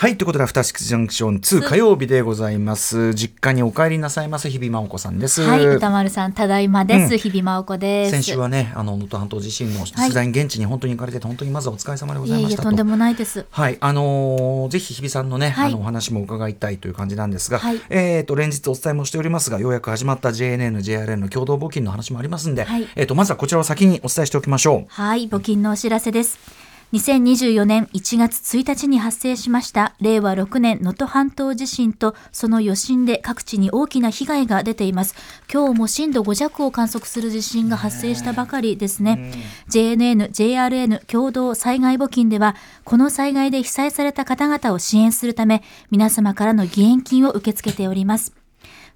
[0.00, 3.12] はいということでアフターシックスジャンクション2火曜日でございます。
[3.12, 5.42] 実家にお帰りなさいませ日比真央子さんです。
[5.42, 7.18] はい歌丸さんただいまです、うん。
[7.18, 8.12] 日比真央子です。
[8.12, 12.72] 先週はねあの能登半島地震の取材に現地に本当に行かれてて本当にまずはお疲れ様でございましたと。
[12.72, 13.44] んでもないです。
[13.50, 15.68] はい、あのーぜひ日比さんのね、はい。
[15.68, 17.78] あのお話も伺いたいという感じなんですが、はい。
[17.90, 22.88] えっ、と連日お伝えもしておりますが、ようやく始まった JNN、JRN の共同募金の話もありますんで、はい。
[22.96, 24.84] えっ、とまずはこちらを先にお伝えしておきましょう。
[24.88, 26.69] はい、募金のお知らせです。
[26.92, 35.14] 2024年1月1日に発生しました令和6年能登半島地震とその余震で各地に大きな被害が出ています。
[35.52, 39.32] 今日も震度5弱を観測する地震が発生したばかりですね。
[39.68, 48.34] JNN、JRN 共同災害募金ではこの災害で被災された方々を支援するため皆様からの義援金を受け付けております。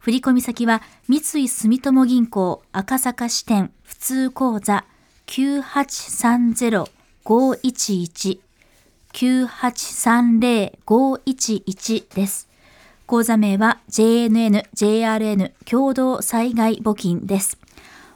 [0.00, 4.84] 振込先は三井住友銀行赤坂支店普通口座
[7.24, 8.40] 511
[9.14, 12.48] 9830511です。
[13.06, 17.58] 口座名は JNN、JRN 共同災害募金です。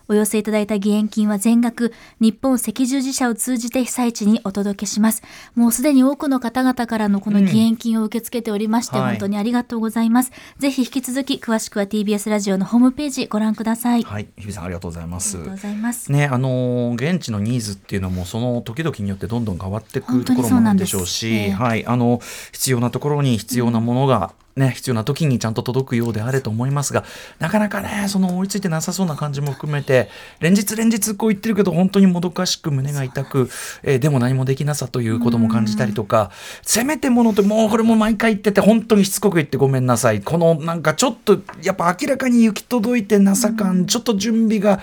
[0.08, 5.22] お寄せいただいた義援金は全額日本赤十字社を通じて被災地にお届けします。
[5.54, 10.32] もうすでに多くの方々からのこの義援金を受け付けておりまして、はい本当にありがとうございます。
[10.58, 14.02] ぜひ引き続き詳しくは TBS ラジオのホームページご覧ください。
[14.02, 15.56] はい、日比さんありがとうございますありがとう。
[15.56, 16.12] ございます。
[16.12, 22.20] ねあのー現地のニーズっていうのもその時々によってどんどん変わってくるところもあるんでしょうし、なんですええはい、あの
[22.52, 27.04] 必要なところに必要なものが、ね、必要な時にちゃんと届くようであれと思いますが
[27.38, 30.08] なかなかねその追いついてなさそうな感じも含めて
[30.40, 33.48] 連日連日こう言ってるけど本当にもどかしく胸が痛く、
[33.82, 36.30] えーでも何もできなさということも感じたりとか
[36.62, 40.20] せめてものともうこれも毎回言ってて本当にしつこく言ってごめんなさい。
[40.20, 44.80] このなんかちょっとやっぱ明らかに行き届いてなさ感、ちょっと準備が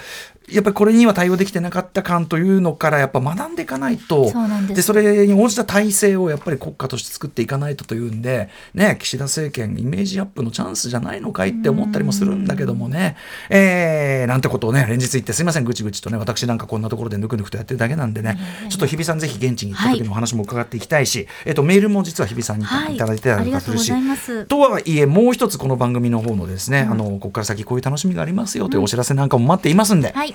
[0.49, 4.81] やっぱりこれには対応できてなかった感というのからやっぱ学んでいかないとそです。
[4.83, 13.15] それに応じた体制をやっぱり国家として作っていかないとというんで、ね、岸田政権イメージアップのチャンスじゃないのかいって思ったりもするんだけどもね、
[13.49, 18.37] えーなんてことをね連日言ってすいませんぐちぐちとね私なんかこんなところでぬくぬくとやってるだけなんでね、
[18.69, 22.95] ちょっと日比さんぜひ現地に行った時のお話も伺っていきたいし、えっとメールも実は日比さんにはい。
[22.95, 24.45] いただいてたありがとかするし、ざい。
[24.47, 30.34] とはいえもう一つこの番組の方のですね、あのここから先こういう楽しみがありますよというお知らせなんかも待っていますんで、はい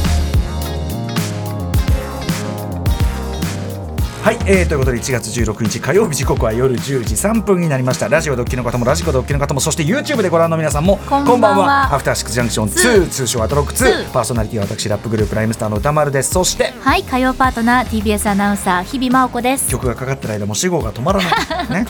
[4.21, 8.07] はい、えー、ということで1月16日火曜日時刻は夜10時3分になりました。
[8.07, 11.91] ラジオドッキの方もラジコドッキの方もそして YouTube でご覧の皆さんもこんばんは。
[11.91, 16.33] アフターシックスジャンクション2通称アトロック2 2パーソナリティは私ラップグループライムスターの歌丸です。
[16.33, 19.67] そしてはい、火曜パートナー TBS アナウンサー日比真央子です。
[19.71, 21.33] 曲がかかってる間も死後が止まらない。
[21.83, 21.87] ね。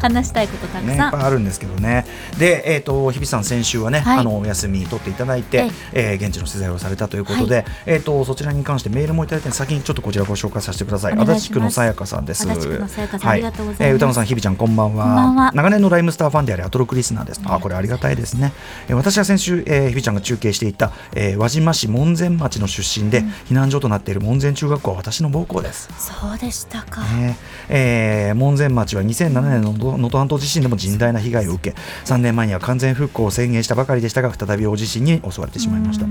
[0.00, 1.08] 話したいことたくね、いさん。
[1.08, 2.06] っぱいあるんですけどね。
[2.38, 4.18] で、えっ、と、日比さん、先週はね、はい。
[4.20, 7.64] あのお休み取っていただいて、えー現地の取材をされたということで。
[7.86, 11.14] えっ、と、そちらに関してメールもいただいて、先にちょっとこちらご紹介させてください。
[11.14, 12.42] 足立区のさやかさんです。
[12.48, 15.04] 足立区のさやかさんありがとうございますえー歌野さん、日比ちゃん、こんばんは。
[15.04, 17.40] こんばんは長年のライムスターファンであり、アトロクリスナーです。
[17.44, 18.52] あ、これありがたいですね。
[18.88, 25.88] えー私は先週、えー、日比ちゃんが中継していた、えー輪島市門前町の出身で、避難所となっている門前中学校は私の母校です。
[25.98, 27.02] そうでしたか。
[27.02, 27.36] ね
[27.68, 36.06] えー門前町は2007年の能登半島地震でも甚大な被害を受け3年前には完全復興を宣言したばかりでしたが再び大地震に襲われてしまいました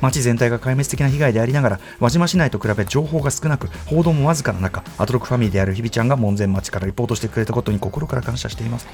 [0.00, 8.86] 町全体が壊滅的な被害でありながら輪島市内と比べ情報が少なく報道もわずかな中アトロックファミリーである日比ちゃんが門前町からリポートしてくれたことに心から感謝しています。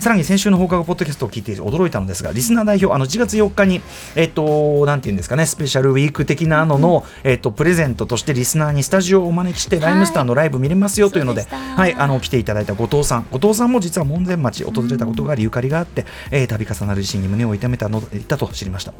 [0.00, 3.80] さらに先週の放課後ポッドキャストを聞いて驚いたのですがリスナー代表あの1月4日に
[4.16, 13.26] えっ、となんていうんですかねスペシャルウィーク的なのの、えっ、とプレゼントとしてリスナーにスタジオをお招きして、ライムスターのライブ見れますよというのではいあの来ていただいた後藤さん。
[13.30, 18.92] 後藤さんも実は門前町訪れたことがありゆかりがあって、えー度重なる地震に胸を痛めたのいたと知りました、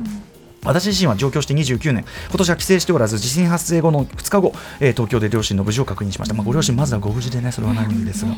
[0.64, 8.32] 私自身は上京して29年今年は帰省しておらず地震発生後の2日後、えー東京で両親の無事を確認しました、まあ、ご両親まずはご無事でねそれは何よりですが、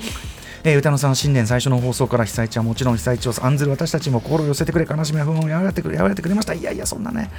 [0.64, 6.54] えー歌野さん新年最初の放送から被災地はもちろん被災地を案ずる私たちも心を寄せてくれ悲しみや不安を和らげてくれ和らげてくれました。
[6.54, 7.30] いやいやそんなね、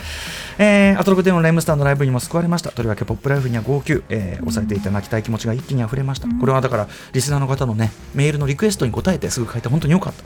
[0.57, 2.72] えーアトロクでのレイムスターのライブにも救われました。
[2.72, 10.24] とりわけポップライフには号泣、えー抑えていた泣きたい気持ちが一気に溢れました、これはだからリスナーの方のねメールのリクエストに答えてすぐ書いて本当に良かった、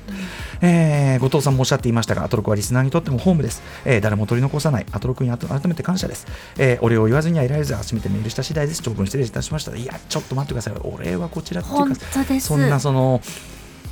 [0.61, 4.85] えー後藤さんもおっしゃっていましたがアトロクはリスナーにとってもホームです、えー誰も取り残さない。
[4.91, 6.27] アトロクに改めて感謝です、
[6.57, 8.81] えーお礼を言わずにはいられず初めてメールした次第です。
[8.81, 9.75] 長文失礼いたしました。
[9.75, 10.73] いやちょっと待ってください。
[10.83, 12.47] お礼はこちらっていうか本当です。
[12.47, 13.21] そんなその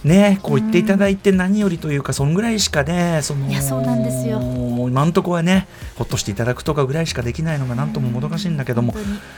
[0.03, 4.39] ねこう言っていただいて何よりというかそんぐらいしかねそのいやそうなんですよ。
[4.41, 8.93] 今んとこはねほっとしていただくとかぐらいしかできないのがなんとももどかしいんだけども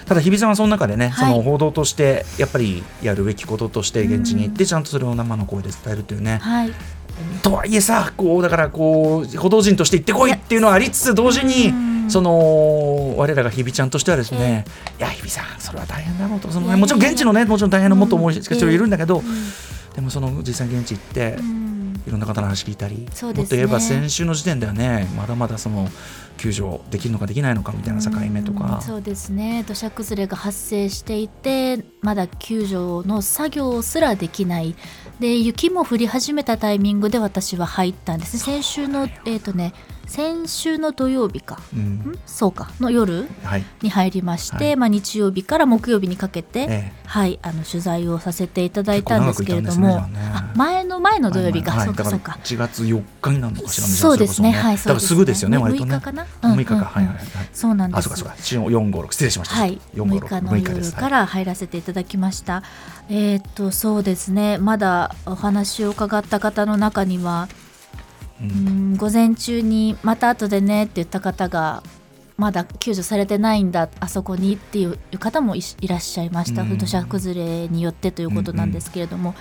[0.06, 1.32] ただ日比さんはその中でね、はい。
[1.32, 6.72] その報道としてやっぱりやるべきこととして現地に行ってちゃんとそれを生の声で伝えるというね、はい
[7.44, 11.92] とはいえさこうだからこう報道陣として行ってこいっていうのはありつつ同時にうん。
[12.12, 14.66] その我らが日比ちゃんとしてはですね、
[15.00, 16.50] いや日比さんそれは大変だろうと。
[16.50, 19.26] その、ね、もちろん現地のねもちろん大変なもっと思い人いるんだけど、うん。
[19.96, 22.02] でもその実際に現地行って、うん。
[22.06, 23.42] いろんな方の話聞いたり、そうですね。
[23.44, 25.88] もっと言えば先週の時点ではねまだまだその
[26.38, 28.58] 救助できるのかできないのかみたいな境目とうん。
[28.58, 28.82] か。
[28.82, 29.64] そうですね。
[29.66, 34.76] 土砂崩れが発生していてまだ救助の作業すらできない
[35.22, 39.72] で雪も降り始めたタイミングで私は入ったんです先週のえっ、とね
[40.12, 41.58] 先週の土曜日か。
[41.74, 41.80] うん。
[41.80, 42.20] ん？
[42.26, 42.70] そうか。
[42.82, 43.64] の夜はい。
[43.82, 44.76] に入りまして、はい。
[44.76, 46.94] まあ、日曜日から木曜日にかけて、ええ。
[47.06, 50.22] はい、あの取材をさせていただいたんですけれども、ね
[50.56, 52.34] 前の前の土曜日か、はいそうかそうか。
[52.34, 53.94] だら1月4日になるのかしらね。
[53.94, 54.52] そうですね。
[54.52, 55.96] はいだからすぐですよね割とね。
[55.96, 56.82] 6日かな、うん6日か、うん。
[56.82, 57.26] はいはいはい。
[57.54, 58.00] そうなんです。
[58.00, 58.36] あそうかそうか。
[58.36, 59.56] 456失礼しました。
[59.56, 60.92] はい、456 6日の6日です。
[60.92, 62.64] 夜から入らせていただきました。
[63.08, 64.58] えーっとそうですね。
[64.58, 67.48] まだお話を伺った方の中には、
[68.42, 68.94] ううん。
[68.94, 71.84] ん、午前中にまた後でねって言った方が
[72.38, 76.78] まだ救助されてないんだあそこにっていう方もいいらっしゃいました、うん。
[76.78, 79.36] 土砂崩れによってということなんですけれども、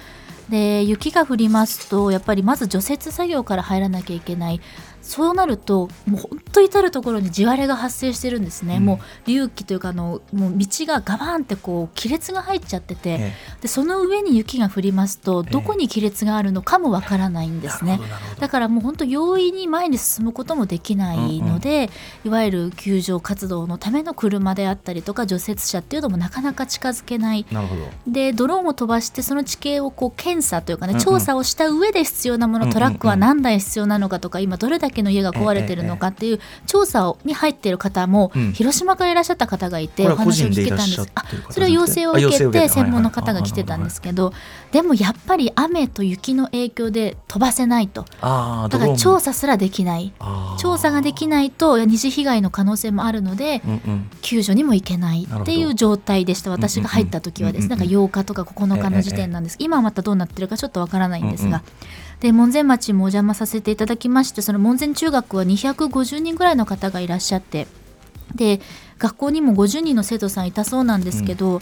[0.51, 4.61] で雪が降りますとやっぱりまず除雪作業から入らなきゃいけない。
[5.03, 8.85] そうなるともう本当至る所に地割れが発生してるんですね、うん。
[8.85, 13.33] もう隆起というかあのもう道がガバーンってこう亀裂が入っちゃってて、え
[13.63, 15.53] でその上に雪が降りますとええ。
[15.53, 17.93] どこに亀裂があるのかもわからないんえですね。
[17.93, 18.41] なるほどなるほど。
[18.43, 21.91] だからもう本当容易に前に進むこともできないので、
[22.25, 27.47] いわゆる救助活動のための車であったりとか除雪車っていうのもなかなか近づけない。
[27.51, 27.83] なるほど。
[28.07, 38.53] でドローンを飛ばしてその地形をこう検査というかね、調査をした上で必要なもの、トラックは何台必要なのかとか今どれだけの家が壊れてるのかっていう調査をに入っている方も、うん。
[38.53, 41.11] 広島からいらっしゃった方がいてお話を聞けたんです。
[41.15, 44.33] あそれは要請を受けてて専門の方が来てたんですけど
[44.73, 48.05] でもやっぱり雨と雪の影響で飛ばせないと。
[48.21, 50.13] だから調査すらできない。
[50.21, 53.63] 査調査ができないと二次被害の可能性もあるので
[54.31, 57.69] 救助にも行けないっていう状態でした私が入った時はです。
[57.69, 61.63] なんか8日とか9日の時点なんです、今はまたどうなってるかちょっとわからないんですが、うんうん
[62.21, 67.67] で門前町もお邪魔させていただきましてその門前中学は250人ぐらいの方がいらっしゃって
[68.35, 68.61] で
[68.99, 71.61] 学校にも50人の生徒さんいたそうなんですけど、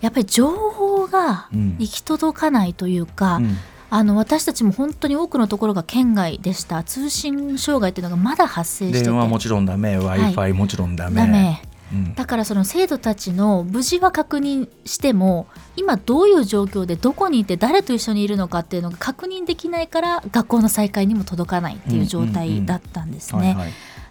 [0.00, 1.76] やっぱり情報がうん。
[1.78, 3.56] 行き届かないというか、うん。
[3.90, 6.82] あの私たちも本当に多くのところが県外でした。
[6.84, 9.04] 通信障害っていうのがまだ発生してて。
[9.04, 11.16] 電話もちろんダメ w i f i もちろんダメ。
[11.16, 11.60] ダメ
[11.92, 12.14] うん。
[12.14, 15.46] だからその生徒たちの無事は確認しても
[15.76, 23.56] 今どういう状況でどこにいて誰と一緒にいるのかっていうのが確認できないから学校の再開にも届かないっていう状態だったんですね。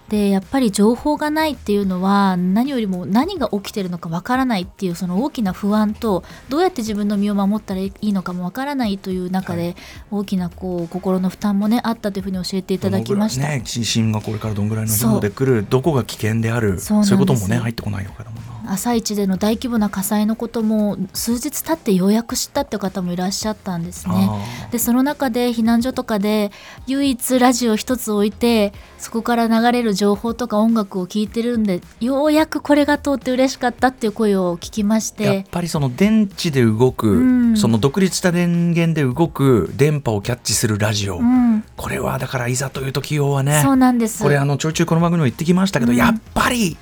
[0.09, 9.75] でやっぱり情報がないっていうのは何よりも何が起きてるのかわからないっていうその大きな不安とどうやって自分の身を守ったらいいのかもわからないという中で
[10.09, 13.47] 大きなこう心の負担もねあったというふうに教えていただきました。
[13.49, 24.29] ね地震がこれからどんぐらいの頻度で来るどこが危険であるそういうこともね入ってこないのかだもんな朝一での大規模な火災のことも数日経ってようやく知ったって方もいらっしゃったんですね。
[24.29, 26.51] あでその中で避難所とかで
[26.86, 37.57] 唯一ラジオ一つ置いてそこから流れる情報とか音楽を聴いてるんでようやくこれが通って嬉しかったっていう声を聞きましーやってぱりその電池で動く、うん。
[37.57, 44.21] その独立した電源で動く電波をキャッチするラジオ、うん、これはだからいざという時用はねそうなんです。
[44.21, 45.97] これあのちょいちょいこの番組も言ってきましたけど、うん。
[45.97, 46.77] やっぱり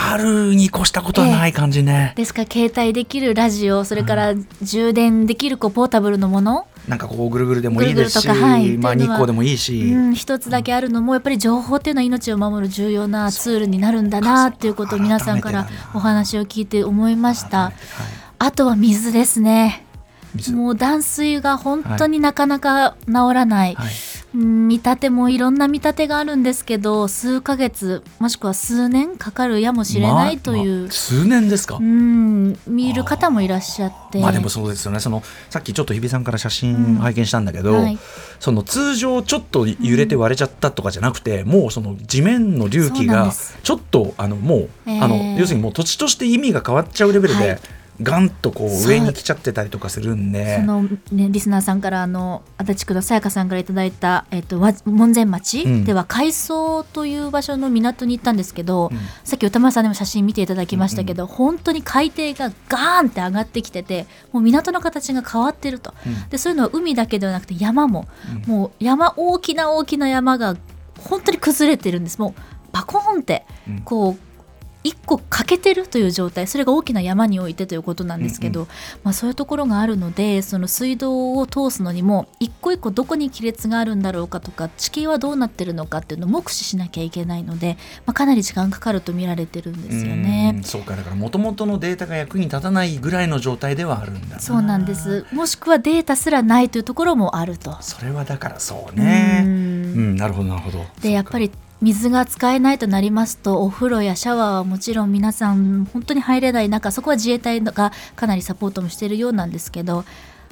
[0.00, 8.78] あるに越したことはない感じね、ですから携帯できるラジオそれから充電できるこうポータブルのもの、なんかこうぐるぐるでもいいですし、ぐるぐるはい。
[8.78, 17.58] まあ、日光でもいいし、うん、一つだけあるのもやっぱり情報っていうのは命を守る重要なツールになるんだなっていうことを皆さんからお話を聞いて思いました。
[17.58, 17.74] はい
[18.40, 19.84] あとは水ですね。
[20.34, 20.52] 水。
[20.52, 23.88] もう断水が本当になかなか治らない、はい
[24.34, 34.20] うん立てもいろんな見立てがあるんですけど数ヶ月もしくは数年かかるやもしれないという、まあ数年ですか、うん見る方もいらっしゃって。
[34.20, 35.00] まあでもそうですよね。
[35.00, 37.98] そのさっきちょっと日比さんから写真拝見したんだけど、うんはい。
[38.38, 43.32] その通常ちょっと揺れて割れちゃったとかじゃなくて、もうその地面の隆起が
[43.62, 45.04] ちょっとあのもう、えー。
[45.04, 47.60] あの要するにもう土地として意味が変わっちゃうレベルで、はい
[48.00, 50.58] ガンとこう上に来ちゃってたりとかするんで。
[50.58, 50.62] そ。
[50.62, 55.84] の、ね、リスナーさんからあの足立区のさやかさんからいただいた、えっと、わ門前町うん。
[55.84, 58.98] では海藻という場所の港に行ったんですけど、うん。
[59.24, 66.28] さっき歌丸さんでも写真見ていただきましたけど、本当に海底がガーンって上がってきててもう港の形が変わってると、うん。
[66.28, 68.06] でそういうのは海だけではなくて山も、
[68.46, 70.56] もう山大きな大きな山が
[71.00, 72.18] 本当に崩れてるんです。
[72.20, 72.40] もう
[72.70, 73.80] バコーンってうん。
[73.80, 74.27] こう
[74.84, 78.68] 一個欠けてるという状態それが大きな山においてということなんですけど、
[79.02, 90.60] まあ、そういうところがあるのでその水道を通すのにも一個一個どこに亀裂があるんだろうかとか地形はどうなってるのかっていうのを目視しなきゃいけないので、まあ、かなり時間かかると見られてるんですようんね。
[90.64, 94.40] そうかだからもともとのデータが役に立たないぐらいの状態ではあるんだな。
[94.40, 95.26] そうなんです。
[95.32, 97.76] もしくはデータすらないというところもあると。
[97.80, 99.42] それはだからそうね。
[99.44, 100.84] ううんんなるほどなるほど。
[101.02, 110.04] でやっぱり水が使えないとなりますとお風呂やシャワーはもちろん皆さん本当に入れない中そこは自衛隊がかなりサポートもしているようなんですけど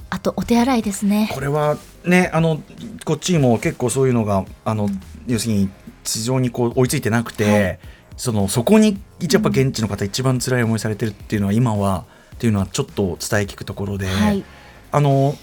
[0.09, 1.31] あとお手洗いですね。
[1.33, 2.63] これはねあの
[3.05, 4.89] こっちにも結構そういうのがあの、
[5.27, 5.69] 要するに
[6.05, 7.79] 地上にこう追いついてなくて、はい。
[8.17, 8.99] そのそこに
[9.31, 14.45] やっぱ現地の方一番辛い思いされてるっていうのは今はっていうのはちょっと伝え聞くところで、はい。
[14.93, 15.37] あの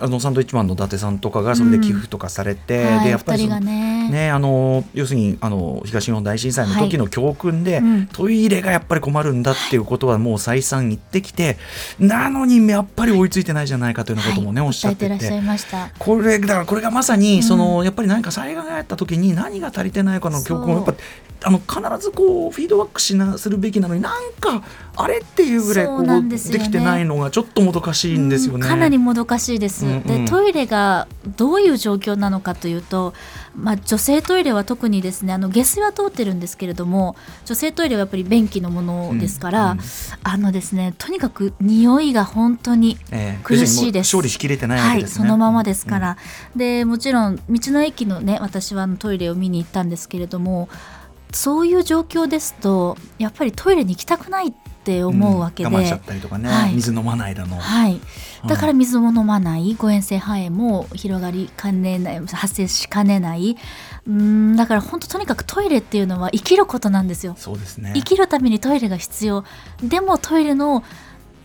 [0.00, 4.08] あのサンドイッチマンの伊達さんとかがそれで寄付とかされて、はいでやっぱりね。
[4.10, 7.82] ね、あの要するにあの東日本大震災の時の教訓で、はい。
[7.82, 8.06] うん。
[8.06, 11.58] トイレがやっぱり困るんだっていうことはもう再三言ってきて、
[11.98, 14.68] なのにやっぱり追いついてないじゃないかというようなこともね、はい。
[14.68, 15.08] おっしゃってて。
[15.08, 15.90] らっしゃいました。
[15.98, 20.94] これだからこれがまさにその、やっぱり何か災害があった時に何が足りてないかの教訓をやっぱ
[21.44, 24.62] あの必ずこうフィードバックしなするべきなのになんか
[24.96, 26.28] あれっていうぐらいこそうね。
[26.28, 28.64] できてないのがちょっともどかしいんですよね。
[28.64, 30.02] うんかなりもどかしいです、うんうん。
[30.02, 33.14] でトイレがどういう状況なのかというと、
[33.54, 39.84] まあ、女性トイレは特にですねあの下水は通ってるんですけれども女性トイレはやっぱり便器のものですから、うんうん
[40.24, 43.44] あのですねとにかく匂いが本当にええ。
[43.44, 43.72] 苦しいです。
[43.72, 45.06] 要するにもう勝利しきれてないわはい。
[45.06, 46.16] そのままですから、
[46.56, 50.68] でもちろん道の駅のね私はトイレを見に行ったんですけれども
[51.32, 54.52] そういう状況ですとやっぱりトイレに行きたくないっ
[54.84, 56.74] て思うわけで、ん我慢しちゃったりとかね、はい。
[56.74, 57.58] 水飲まないだの。
[57.58, 58.00] はい、
[58.46, 59.74] だから水も飲まない。
[59.74, 63.56] 誤嚥性肺炎も広がりかねない発生しかねない。
[64.06, 67.34] うーんだから本当とにかくトイレっていうのは生きることなんですよ。
[67.36, 67.92] そうですね。
[67.94, 69.44] 生きるためにトイレが必要。
[69.82, 70.82] でもトイレの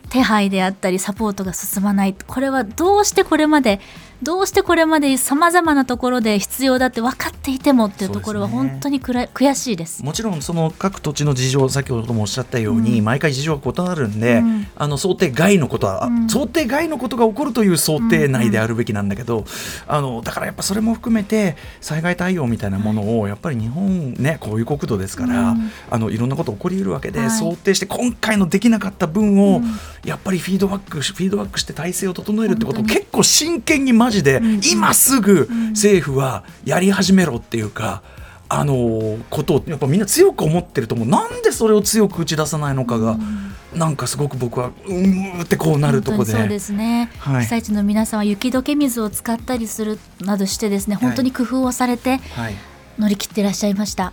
[0.08, 2.14] 手配であったりサポートが進まない。
[2.14, 3.80] これはどうしてこれまで
[4.22, 10.02] どうしてこれまでさまざまなところで必要だって分かっていてもっていうところは本当にくら悔しいです。
[10.04, 14.66] もちろんその各土地の事情先ほどもおっしゃったように、毎回事情が異なるんで、うん。
[14.76, 16.28] あの想定外のことは、あうん。
[16.28, 19.44] 想定外のことが起こるという想定内であるべきなんだけど、
[19.86, 25.70] あのだからやっぱそれも含めて災害対応みたいなものをやっぱり日本ねこういう国土ですから、うん。
[25.90, 27.30] あのいろんなこと起こりうるわけで、はい。
[27.30, 29.64] 想定して今回のできなかった分を、うん。
[30.04, 38.02] やっぱりフィードバックしフィードバックして体制を整えるってことを結構真剣にマジで、ん今すぐ政府はやり始めろっていうか。
[38.46, 41.08] あのことをやっぱみんな強く思ってると思う。
[41.08, 43.16] なんでそれを強く打ち出さないのかが、
[43.74, 46.32] なんかすごく僕はうーんってこうなるとこで。
[46.32, 47.42] そうですね、はい。
[47.44, 52.54] 被災地の皆さんは雪解け水を使ったりするなどしてですね本当に工夫をされてはい、
[52.98, 54.12] 乗り切っていらっしゃいました。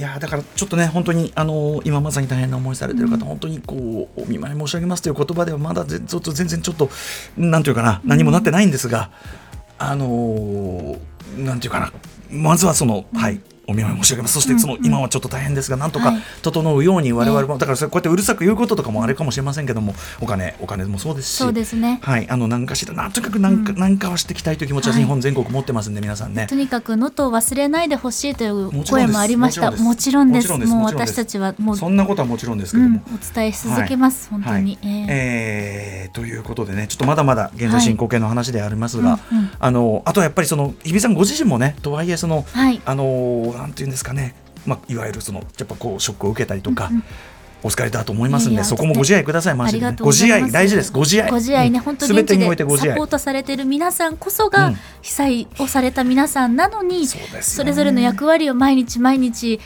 [0.00, 6.90] やーだからちょっとね本当にあのー今まさに大変な思いされてる方、本当にこうお見舞い申し上げますという言葉ではまだぜちょっと全然ちょっと
[7.36, 9.10] なんていうかな何もなってないんですが、
[9.78, 10.98] あのー
[11.38, 11.92] なんていうかな
[12.30, 14.34] まずはその、はいお見舞い申し上げます。
[14.34, 16.22] そしてその、今はちょっと大変ですがなんとかはい。
[16.42, 22.00] 整うように我々も、だからこうやってうるさく言うこととかもあれかもしれませんけどもお金お金もそうですしそうですね。
[22.02, 25.02] はいあの何かしらなんとにかく何か,、何かはしていきたいという気持ちははい。
[25.02, 26.46] 日本全国持ってますんで皆さんね。
[26.48, 29.70] とにかく能登を忘れないでほしいという声もありました。
[29.70, 30.48] ももちろんです。
[30.48, 30.72] もちろんです。
[30.72, 34.54] もう私たちはもう、そんなことはもちろんですけども、うん、お伝えし続けます、本当に。
[34.54, 34.78] はい。
[34.82, 39.50] えーえーということでねちょっとまだまだ現在進行形の話でありますが、うんうん。
[39.58, 42.80] あのあとはやっぱりその日比さんご自身もねとはいえその、はい。
[42.84, 44.34] あのなんていうんですかね、
[44.66, 47.04] まあ、いわゆるそのやっぱこうショックを受けたりとか、うんうん。
[47.64, 50.92] お疲れだと思いますんでそこもご自愛くださいマジで、ご自愛大事です。
[50.92, 51.30] ご自愛。
[51.30, 51.84] ご自愛ね、うん。
[51.84, 54.76] 本当に現地でサポートされている皆さんこそがうん。
[55.00, 59.60] 被災をされた皆さんなのに、それぞれの役割を毎日毎日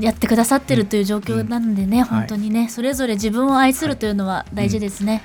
[0.00, 5.22] やってくださってるという状況なのでね、ん本当にね、それぞれ自分を愛するというのは大事ですね。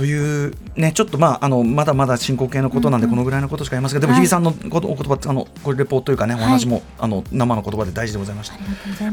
[0.00, 4.22] というねちょっとまああのまだまだ進行形のことなんでこのぐらいのことしか言いませんけど、でもはい。
[4.22, 8.54] 日比さんのことお言葉あのこれレポートというかねお話も、あの生の言葉で大事でございました。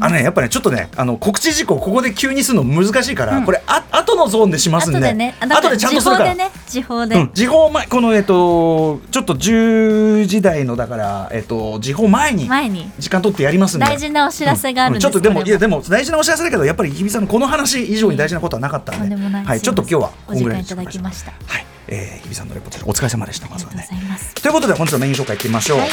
[0.00, 6.34] あのねやっぱねちょっとねあの告知事項ここで急にするの難しいから、これあ後のゾーンでしますんで後でちゃんとするから。
[6.34, 12.90] 時報でね時報で、うん、時報前このえっとちょっと10時台のだからえっと時報前に前に。
[12.98, 13.84] 時間取ってやりますんで。
[13.84, 21.32] 大事なお知らせがあるんです、ちょっとでもいやでも大事なお知らせだけどやっぱり日比さんのこの話以上に大事なことはなかったとんで、はい、ちょっと今日はお時間いただきました。
[21.46, 23.48] はい、えー、日比さんのレポートお疲れ様でした。
[23.48, 24.34] まずはありがとうごねざいます。
[24.34, 25.88] ということで本日のメイン紹介いってみましょう、はい。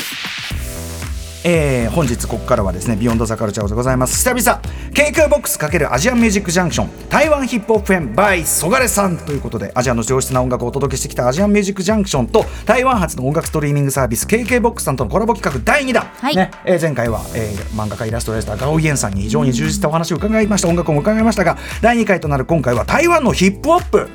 [1.47, 4.15] えー本日ここからはですねビヨンドザカルチャーでございます。
[4.17, 4.61] 久々
[4.91, 16.35] KQ ボックス×アジアンミュージックジャンクション台湾ヒップホップ編 by ソガレさんということでアジアの上質な音楽をお届けしてきたアジアンミュージックジャンクションと台湾発の音楽ストリーミングサービス KK ボックスさんとのコラボ企画第2弾、はい。
[16.35, 16.49] ね。
[16.65, 20.67] えー前回は、えー漫画家イラストレーターガオイエンさんに非常に充実したお話を伺いました。
[20.67, 24.09] 音楽も伺いましたが第2回となる今回は台湾のヒップホップ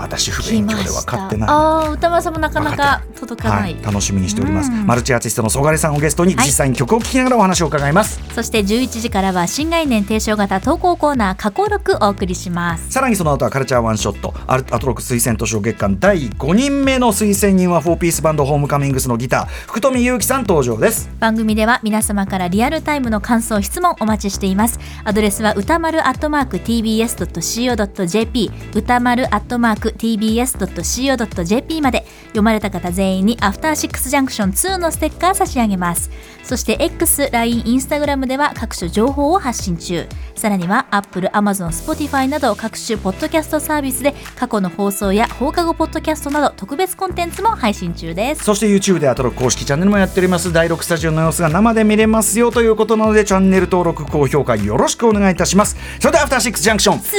[0.00, 4.86] 私不来勉強で分かってないああ歌丸さんもなかなか届かない、はい、楽しみにしております、うん。
[4.86, 12.90] マルチアーティストのソガレさんをゲストにはい実際に曲を聴きながらお話を伺います、そして11時からは新概念提唱型投稿コーナー過去録お送りします。
[12.90, 21.08] さらにその後はカルチャーワンショットアルアトロック推薦図書月間第5人目の推薦人は4ピースバンドホームカミングスのギター福富祐樹さん登場です。
[21.20, 24.80] 番組では皆様からリアルタイムの感想質問お待ちしています。
[25.04, 36.10] アドレスは歌丸アットマーク tbs.co.jp 歌丸アットマーク tbs.co.jp まで読まれた方全員にアフターシックスジャンクション2のステッカー差し上げます。
[36.42, 40.06] そして X、LINE、Instagram では各種情報を発信中。
[40.34, 48.44] さらには Apple、Amazon、Spotify など各種ポッドキャストサービスで過去の放送や放課後ポッドキャストなど特別コンテンツも配信中です。
[48.44, 50.52] そして YouTube でアトロック公式チャンネルもやっております。
[50.52, 55.76] 第6スタジオの様子が生で見れますよということなのでチャンネル登録高評価よろしくお願いいたします。
[56.00, 56.40] それではアフター。
[56.40, 57.10] シックスジャンクションツ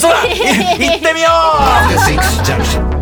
[0.00, 0.26] そうだ。
[0.26, 1.28] い 行ってみよ
[2.98, 3.01] う